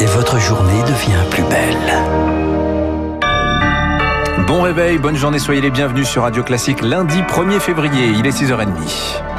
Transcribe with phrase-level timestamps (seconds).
[0.00, 2.02] Et votre journée devient plus belle.
[4.48, 8.36] Bon réveil, bonne journée, soyez les bienvenus sur Radio Classique lundi 1er février, il est
[8.36, 9.33] 6h30.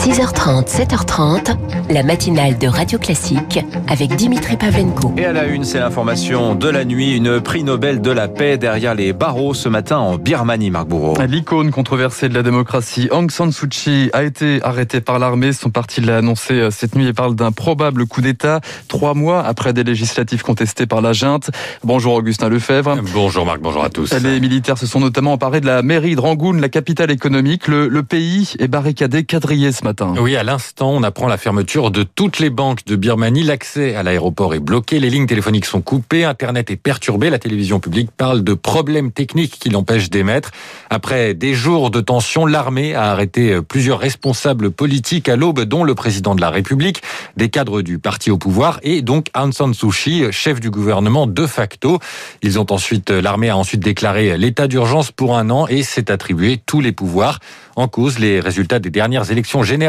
[0.00, 1.56] 6h30, 7h30,
[1.90, 5.12] la matinale de Radio Classique avec Dimitri Pavlenko.
[5.18, 8.56] Et à la une, c'est l'information de la nuit, une prix Nobel de la paix
[8.56, 11.18] derrière les barreaux ce matin en Birmanie, Marc Bourreau.
[11.28, 15.52] L'icône controversée de la démocratie, Aung San Suu Kyi, a été arrêtée par l'armée.
[15.52, 19.44] Son parti l'a annoncé euh, cette nuit et parle d'un probable coup d'État, trois mois
[19.44, 21.50] après des législatives contestées par la junte.
[21.84, 22.96] Bonjour Augustin Lefebvre.
[23.12, 24.14] Bonjour Marc, bonjour à tous.
[24.14, 27.68] Les militaires se sont notamment emparés de la mairie de Rangoon, la capitale économique.
[27.68, 29.89] Le, le pays est barricadé, quadrillé ce matin.
[30.20, 33.42] Oui, à l'instant, on apprend la fermeture de toutes les banques de Birmanie.
[33.42, 37.30] L'accès à l'aéroport est bloqué, les lignes téléphoniques sont coupées, Internet est perturbé.
[37.30, 40.50] La télévision publique parle de problèmes techniques qui l'empêchent d'émettre.
[40.90, 45.94] Après des jours de tension, l'armée a arrêté plusieurs responsables politiques à l'aube, dont le
[45.94, 47.02] président de la République,
[47.36, 51.26] des cadres du parti au pouvoir et donc Aung San Suu Kyi, chef du gouvernement
[51.26, 51.98] de facto.
[52.42, 56.60] Ils ont ensuite, l'armée a ensuite déclaré l'état d'urgence pour un an et s'est attribué
[56.64, 57.38] tous les pouvoirs.
[57.76, 59.79] En cause, les résultats des dernières élections générales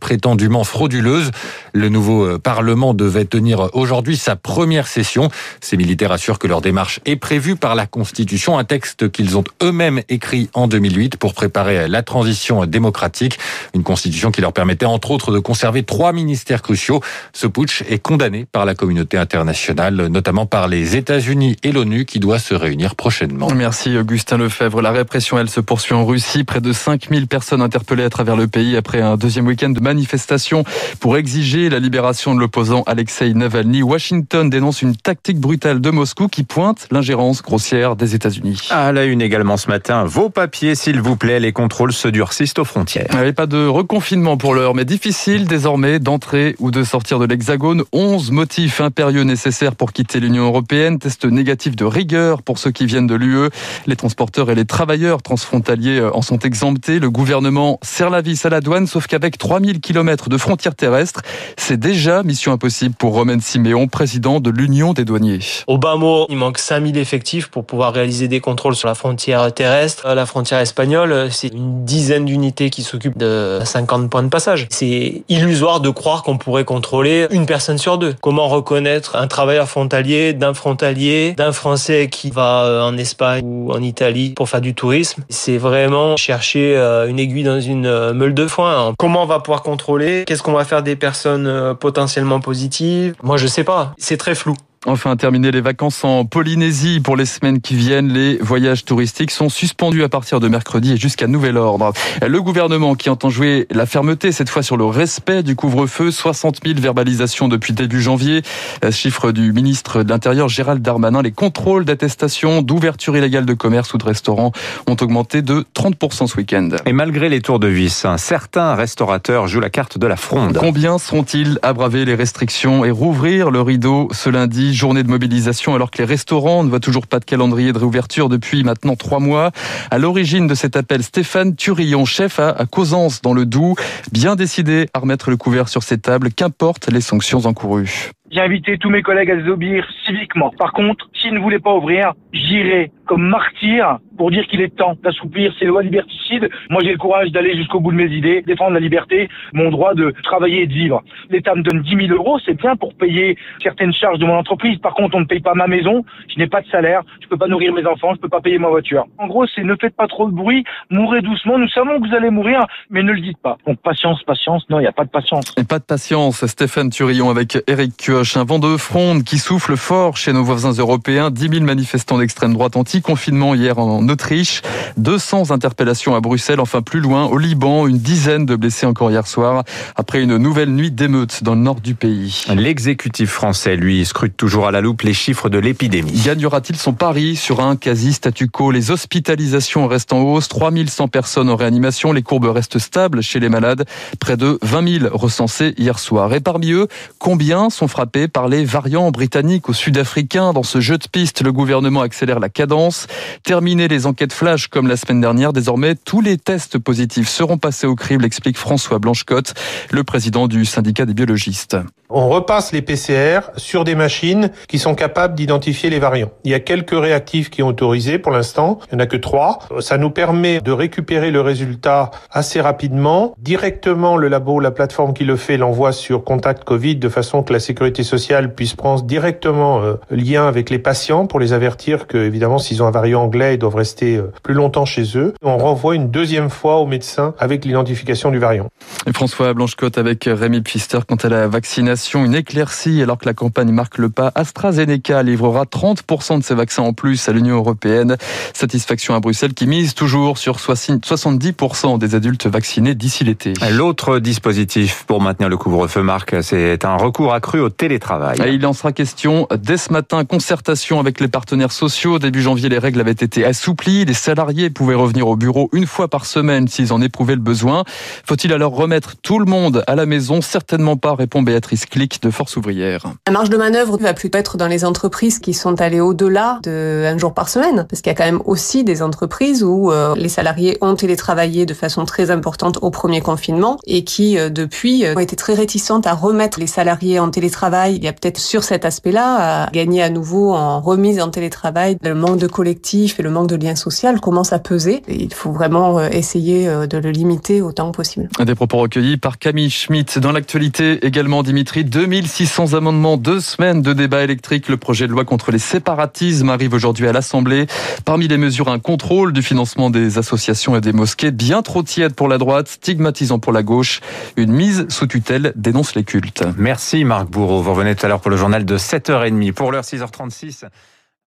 [0.00, 1.30] prétendument frauduleuses.
[1.72, 5.30] Le nouveau euh, Parlement devait tenir aujourd'hui sa première session.
[5.60, 9.44] Ces militaires assurent que leur démarche est prévue par la Constitution, un texte qu'ils ont
[9.62, 13.38] eux-mêmes écrit en 2008 pour préparer la transition démocratique.
[13.74, 17.00] Une Constitution qui leur permettait entre autres de conserver trois ministères cruciaux.
[17.32, 22.20] Ce putsch est condamné par la communauté internationale, notamment par les États-Unis et l'ONU qui
[22.20, 23.48] doit se réunir prochainement.
[23.54, 24.80] Merci Augustin Lefebvre.
[24.80, 26.44] La répression, elle se poursuit en Russie.
[26.44, 30.64] Près de 5000 personnes interpellées à travers le pays après un deuxième week-end de manifestation
[31.00, 33.82] pour exiger la libération de l'opposant Alexei Navalny.
[33.82, 38.68] Washington dénonce une tactique brutale de Moscou qui pointe l'ingérence grossière des États-Unis.
[38.70, 42.58] À la une également ce matin, vos papiers s'il vous plaît, les contrôles se durcissent
[42.58, 43.06] aux frontières.
[43.10, 47.18] Il n'y avait pas de reconfinement pour l'heure, mais difficile désormais d'entrer ou de sortir
[47.18, 47.82] de l'Hexagone.
[47.92, 50.98] 11 motifs impérieux nécessaires pour quitter l'Union européenne.
[50.98, 53.48] Test négatif de rigueur pour ceux qui viennent de l'UE.
[53.86, 56.98] Les transporteurs et les travailleurs transfrontaliers en sont exemptés.
[56.98, 61.22] Le gouvernement serre la vis à la douane, sauf qu'avec 3000 km de frontières terrestres,
[61.56, 65.40] c'est déjà mission impossible pour Romain Siméon, président de l'Union des douaniers.
[65.66, 69.52] Au bas mot, il manque 5000 effectifs pour pouvoir réaliser des contrôles sur la frontière
[69.52, 70.06] terrestre.
[70.14, 74.68] La frontière espagnole, c'est une dizaine d'unités qui s'occupent de 50 points de passage.
[74.70, 78.14] C'est illusoire de croire qu'on pourrait contrôler une personne sur deux.
[78.20, 83.82] Comment reconnaître un travailleur frontalier d'un frontalier, d'un Français qui va en Espagne ou en
[83.82, 85.24] Italie pour faire du tourisme?
[85.30, 86.76] C'est vraiment chercher
[87.08, 88.94] une aiguille dans une meule de foin.
[88.98, 93.46] Comment on va pouvoir contrôler Qu'est-ce qu'on va faire des personnes potentiellement positives Moi, je
[93.46, 93.94] sais pas.
[93.98, 94.56] C'est très flou.
[94.84, 98.12] Enfin, terminer les vacances en Polynésie pour les semaines qui viennent.
[98.12, 101.92] Les voyages touristiques sont suspendus à partir de mercredi et jusqu'à nouvel ordre.
[102.24, 106.60] Le gouvernement qui entend jouer la fermeté, cette fois sur le respect du couvre-feu, 60
[106.64, 108.42] 000 verbalisations depuis début janvier.
[108.90, 111.22] Chiffre du ministre de l'Intérieur Gérald Darmanin.
[111.22, 114.52] Les contrôles d'attestation d'ouverture illégale de commerce ou de restaurants
[114.86, 116.68] ont augmenté de 30% ce week-end.
[116.86, 120.58] Et malgré les tours de vis, certains restaurateurs jouent la carte de la fronde.
[120.58, 125.74] Combien seront-ils à braver les restrictions et rouvrir le rideau ce lundi journée de mobilisation
[125.74, 129.20] alors que les restaurants ne voient toujours pas de calendrier de réouverture depuis maintenant trois
[129.20, 129.50] mois.
[129.90, 133.76] À l'origine de cet appel, Stéphane Turillon, chef à, à Causance dans le Doubs,
[134.12, 138.10] bien décidé à remettre le couvert sur ces tables, qu'importe les sanctions encourues.
[138.30, 140.50] J'ai invité tous mes collègues à désobéir civiquement.
[140.58, 144.96] Par contre, s'ils ne voulaient pas ouvrir, j'irai comme martyr pour dire qu'il est temps
[145.02, 146.48] d'assouplir ces lois liberticides.
[146.70, 149.94] Moi, j'ai le courage d'aller jusqu'au bout de mes idées, défendre la liberté, mon droit
[149.94, 151.02] de travailler et de vivre.
[151.30, 154.78] L'État me donne 10 000 euros, c'est bien pour payer certaines charges de mon entreprise.
[154.78, 157.36] Par contre, on ne paye pas ma maison, je n'ai pas de salaire, je peux
[157.36, 159.06] pas nourrir mes enfants, je peux pas payer ma voiture.
[159.18, 161.58] En gros, c'est ne faites pas trop de bruit, mourrez doucement.
[161.58, 163.58] Nous savons que vous allez mourir, mais ne le dites pas.
[163.66, 164.64] Donc, patience, patience.
[164.70, 165.54] Non, il n'y a pas de patience.
[165.56, 166.44] Et pas de patience.
[166.46, 168.36] Stéphane Turillon avec Eric Kioch.
[168.36, 171.30] Un vent de fronde qui souffle fort chez nos voisins européens.
[171.30, 174.62] 10 000 manifestants d'extrême droite anti-confinement hier en Autriche.
[174.96, 176.58] 200 interpellations à Bruxelles.
[176.58, 179.62] Enfin, plus loin, au Liban, une dizaine de blessés encore hier soir
[179.94, 182.42] après une nouvelle nuit d'émeutes dans le nord du pays.
[182.52, 186.20] L'exécutif français, lui, scrute toujours à la loupe les chiffres de l'épidémie.
[186.24, 188.72] Gagnera-t-il son pari sur un quasi statu quo?
[188.72, 190.48] Les hospitalisations restent en hausse.
[190.48, 192.10] 3100 personnes en réanimation.
[192.10, 193.84] Les courbes restent stables chez les malades.
[194.18, 196.34] Près de 20 000 recensés hier soir.
[196.34, 196.88] Et parmi eux,
[197.20, 200.52] combien sont frappés par les variants britanniques ou sud-africains?
[200.52, 203.08] Dans ce jeu de piste, le gouvernement accélère la cadence.
[203.42, 207.86] Terminer les enquêtes flash comme la semaine dernière, désormais tous les tests positifs seront passés
[207.86, 209.52] au crible, explique François Blanchecotte,
[209.90, 211.76] le président du syndicat des biologistes.
[212.08, 216.30] On repasse les PCR sur des machines qui sont capables d'identifier les variants.
[216.44, 218.78] Il y a quelques réactifs qui ont autorisé pour l'instant.
[218.92, 219.58] Il n'y en a que trois.
[219.80, 223.34] Ça nous permet de récupérer le résultat assez rapidement.
[223.38, 227.52] Directement, le labo, la plateforme qui le fait, l'envoie sur Contact Covid de façon que
[227.52, 232.18] la sécurité sociale puisse prendre directement euh, lien avec les patients pour les avertir que,
[232.18, 235.34] évidemment, s'ils ont un variant anglais, ils doivent rester euh, plus longtemps chez eux.
[235.42, 238.68] On renvoie une deuxième fois au médecin avec l'identification du variant.
[239.08, 243.34] Et François Blanchecotte avec Rémi Pfister quant à la vaccination une éclaircie alors que la
[243.34, 244.32] campagne marque le pas.
[244.34, 248.16] AstraZeneca livrera 30% de ses vaccins en plus à l'Union européenne.
[248.52, 253.54] Satisfaction à Bruxelles qui mise toujours sur 70% des adultes vaccinés d'ici l'été.
[253.70, 258.38] L'autre dispositif pour maintenir le couvre-feu, Marc, c'est un recours accru au télétravail.
[258.52, 260.24] il en sera question dès ce matin.
[260.24, 262.18] Concertation avec les partenaires sociaux.
[262.18, 264.04] Début janvier, les règles avaient été assouplies.
[264.04, 267.84] Les salariés pouvaient revenir au bureau une fois par semaine s'ils en éprouvaient le besoin.
[268.24, 270.40] Faut-il alors remettre tout le monde à la maison?
[270.42, 273.06] Certainement pas, répond Béatrice clic de force ouvrière.
[273.26, 277.04] La marge de manœuvre va plutôt être dans les entreprises qui sont allées au-delà de
[277.06, 280.14] un jour par semaine, parce qu'il y a quand même aussi des entreprises où euh,
[280.16, 285.04] les salariés ont télétravaillé de façon très importante au premier confinement et qui euh, depuis
[285.04, 287.96] euh, ont été très réticentes à remettre les salariés en télétravail.
[287.96, 291.96] Il y a peut-être sur cet aspect-là à gagner à nouveau en remise en télétravail.
[292.02, 295.02] Le manque de collectif et le manque de lien social commence à peser.
[295.08, 298.28] Et il faut vraiment essayer de le limiter autant que possible.
[298.44, 300.18] Des propos recueillis par Camille Schmitt.
[300.18, 304.68] Dans l'actualité également, Dimitri 2600 amendements, deux semaines de débat électrique.
[304.68, 307.66] Le projet de loi contre les séparatismes arrive aujourd'hui à l'Assemblée.
[308.04, 312.14] Parmi les mesures, un contrôle du financement des associations et des mosquées, bien trop tiède
[312.14, 314.00] pour la droite, stigmatisant pour la gauche.
[314.36, 316.44] Une mise sous tutelle dénonce les cultes.
[316.56, 317.62] Merci Marc Bourreau.
[317.62, 319.52] Vous revenez tout à l'heure pour le journal de 7h30.
[319.52, 320.64] Pour l'heure 6h36.